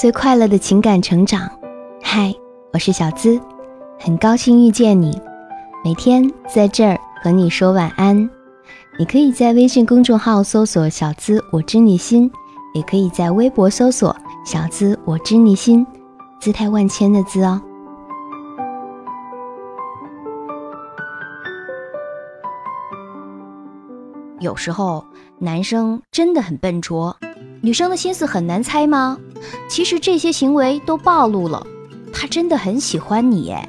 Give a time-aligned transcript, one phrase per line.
[0.00, 1.46] 最快乐的情感成长。
[2.02, 2.34] 嗨，
[2.72, 3.38] 我是小资，
[3.98, 5.20] 很高兴遇见你。
[5.84, 8.16] 每天在这儿和你说晚安。
[8.98, 12.32] 你可以在微信公众号搜索“小资我知你心”，
[12.72, 15.86] 也可以在微博搜索“小资我知你心”，
[16.40, 17.60] 姿态万千的“资”哦。
[24.38, 25.04] 有时候
[25.38, 27.14] 男生真的很笨拙，
[27.60, 29.18] 女生的心思很难猜吗？
[29.68, 31.66] 其实这些行为都暴露了，
[32.12, 33.68] 他真的很喜欢你耶。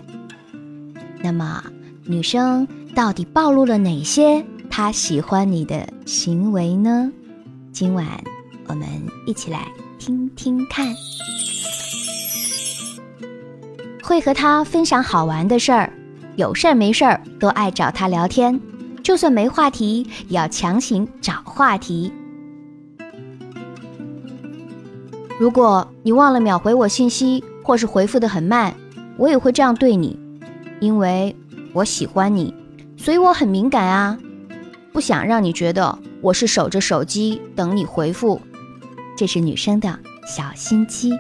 [1.23, 1.63] 那么
[2.05, 7.11] 女生到底暴露了哪些他喜欢你的行为呢？
[7.71, 8.05] 今晚
[8.67, 8.87] 我们
[9.25, 9.67] 一起来
[9.99, 10.93] 听听看。
[14.03, 15.93] 会和他分享好玩的事儿，
[16.35, 18.59] 有事儿没事儿都爱找他聊天。
[19.03, 22.11] 就算没话题，也要强行找话题。
[25.41, 28.75] 如果你忘了秒回我信息，或是回复的很慢，
[29.17, 30.19] 我也会这样对你，
[30.79, 31.35] 因为
[31.73, 32.53] 我喜欢你，
[32.95, 34.19] 所以我很敏感啊，
[34.93, 38.39] 不想让你觉得我是守着手机等你回复。
[39.17, 39.97] 这是女生的
[40.27, 41.11] 小心机。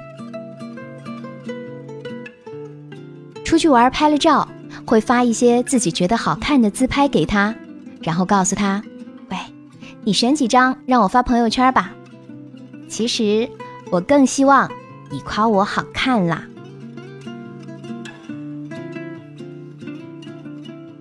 [3.43, 4.47] 出去玩拍了照，
[4.85, 7.55] 会发一些自己觉得好看的自拍给他。
[8.03, 8.83] 然后告诉他
[9.31, 9.37] ：“喂，
[10.03, 11.91] 你选几张让我发朋友圈吧。”
[12.87, 13.49] 其实
[13.91, 14.71] 我更希望
[15.11, 16.47] 你夸我好看啦。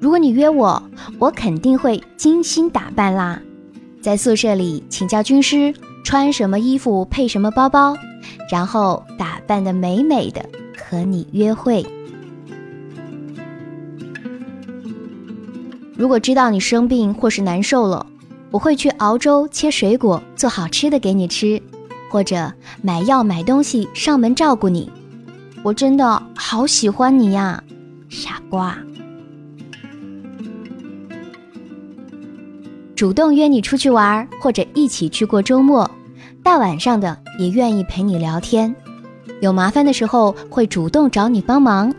[0.01, 0.83] 如果你约我，
[1.21, 3.41] 我肯定会精心打扮啦，
[4.03, 7.97] 在宿舍里请教军师穿什么衣服配什么包包，
[8.51, 10.45] 然后打扮的美美的
[10.77, 11.87] 和你约会。
[15.97, 18.05] 如果知道你生病或是难受了，
[18.51, 21.63] 我会去熬粥、切水果、做好吃的给你吃，
[22.11, 24.91] 或者买药、买东西上门照顾你。
[25.63, 27.63] 我真的好喜欢你呀，
[28.09, 28.77] 傻瓜！
[32.97, 35.89] 主动约你出去玩，或者一起去过周末，
[36.43, 38.75] 大晚上的也愿意陪你聊天，
[39.41, 41.95] 有麻烦的时候会主动找你帮忙。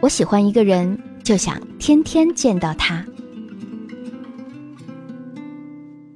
[0.00, 3.04] 我喜欢一个人，就想天天见到他。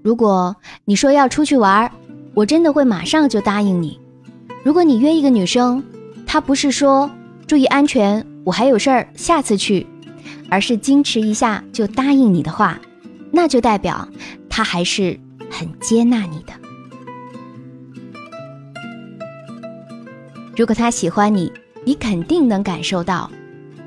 [0.02, 1.90] 如果你说要出去玩，
[2.34, 3.98] 我真的会马上就答应你。
[4.62, 5.82] 如果你约一个女生，
[6.26, 7.10] 她不是说
[7.46, 9.86] 注意安全，我还有事儿，下次去，
[10.48, 12.80] 而是矜持一下就答应你的话，
[13.30, 14.08] 那就代表
[14.48, 15.18] 她还是
[15.50, 16.52] 很接纳你的。
[20.56, 21.52] 如果他喜欢你，
[21.84, 23.30] 你肯定能感受到，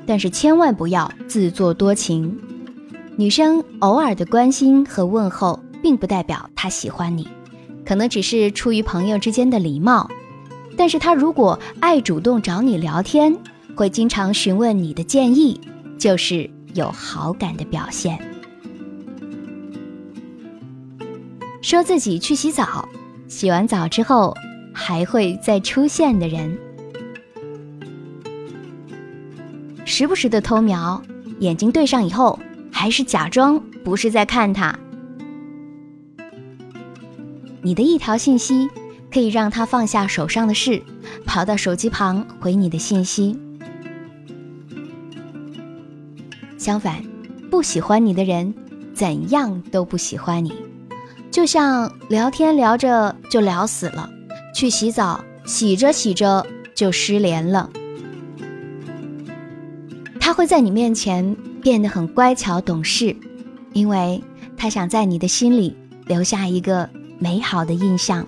[0.06, 2.36] 但是千万不要自作多情。
[3.16, 5.58] 女生偶尔的关心和问候。
[5.84, 7.28] 并不代表她喜欢你，
[7.84, 10.08] 可能只是出于朋友之间的礼貌。
[10.76, 13.36] 但是他如果爱主动找你聊天，
[13.76, 15.60] 会经常询问你的建议，
[15.98, 18.18] 就是有好感的表现。
[21.62, 22.88] 说自己去洗澡，
[23.28, 24.36] 洗完澡之后
[24.72, 26.58] 还会再出现的人，
[29.84, 31.00] 时不时的偷瞄，
[31.38, 32.38] 眼睛对上以后，
[32.70, 34.78] 还是假装不是在看他。
[37.64, 38.68] 你的一条信息
[39.10, 40.82] 可以让他放下手上的事，
[41.24, 43.38] 跑到手机旁回你的信息。
[46.58, 47.02] 相反，
[47.50, 48.52] 不喜欢你的人，
[48.92, 50.52] 怎样都不喜欢你。
[51.30, 54.10] 就像聊天聊着就聊死了，
[54.54, 57.70] 去洗澡洗着洗着就失联了。
[60.20, 63.16] 他会在你面前变得很乖巧懂事，
[63.72, 64.22] 因为
[64.54, 66.90] 他想在你的心里留下一个。
[67.18, 68.26] 美好的印象，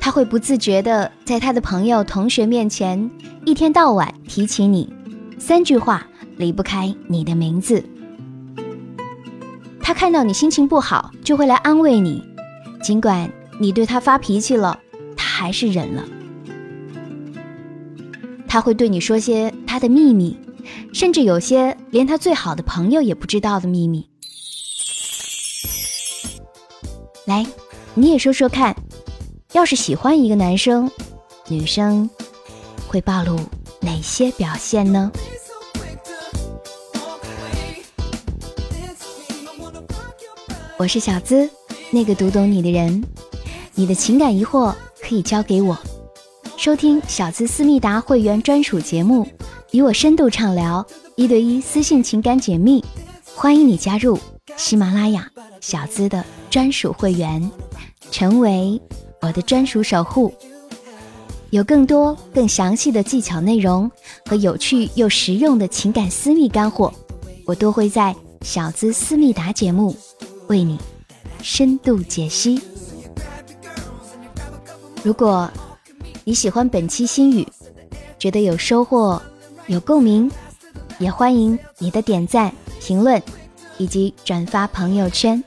[0.00, 3.10] 他会不自觉的在他的朋友、同学面前
[3.44, 4.92] 一天到晚提起你，
[5.38, 6.06] 三句话
[6.36, 7.84] 离不开你的名字。
[9.80, 12.22] 他看到你心情不好，就会来安慰你，
[12.82, 14.78] 尽管你对他发脾气了，
[15.16, 16.04] 他还是忍了。
[18.46, 20.36] 他会对你说些他的秘密，
[20.92, 24.09] 甚至有些连他最好的朋友也不知道的秘密。
[27.26, 27.46] 来，
[27.94, 28.74] 你也说说看，
[29.52, 30.90] 要是喜欢一个男生，
[31.48, 32.08] 女生
[32.88, 33.38] 会暴露
[33.80, 35.10] 哪些表现呢？
[40.78, 41.48] 我是小资，
[41.90, 43.04] 那个读懂你的人，
[43.74, 45.76] 你的情感疑惑可以交给我。
[46.56, 49.28] 收听小资思密达会员专属节目，
[49.72, 50.84] 与我深度畅聊，
[51.16, 52.82] 一对一私信情感解密，
[53.34, 54.18] 欢迎你加入
[54.56, 55.28] 喜马拉雅
[55.60, 56.24] 小资的。
[56.50, 57.48] 专属会员，
[58.10, 58.82] 成为
[59.22, 60.34] 我的专属守护。
[61.50, 63.88] 有更多更详细的技巧内容
[64.26, 66.92] 和有趣又实用的情感私密干货，
[67.46, 68.12] 我都会在
[68.42, 69.96] 小资思密达节目
[70.48, 70.76] 为你
[71.40, 72.60] 深度解析。
[75.04, 75.48] 如果
[76.24, 77.46] 你喜欢本期心语，
[78.18, 79.22] 觉得有收获、
[79.68, 80.28] 有共鸣，
[80.98, 83.22] 也欢迎你的点赞、评论
[83.80, 85.42] 以及转发朋友圈。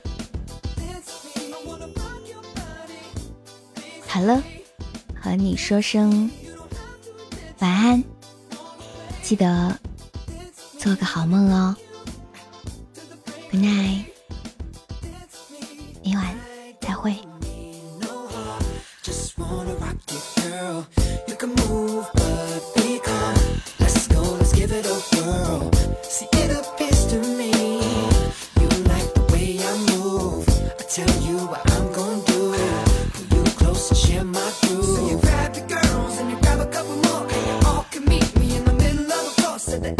[4.06, 4.42] 好了。
[5.22, 6.30] 和你说声
[7.60, 8.04] 晚安，
[9.22, 9.80] 记得
[10.76, 11.74] 做个好梦哦。
[13.50, 14.04] Good night，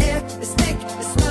[0.07, 1.24] it's thick, it's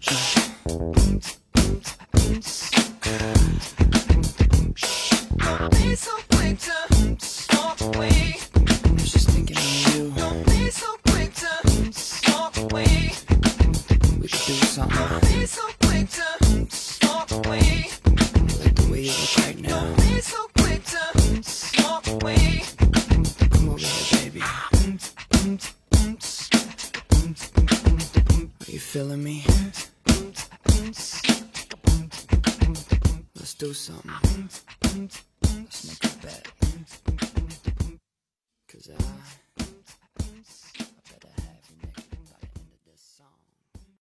[0.00, 0.35] Shh.
[28.86, 29.42] Feeling me?
[33.34, 34.48] Let's do something.
[35.42, 36.65] Let's make a bet.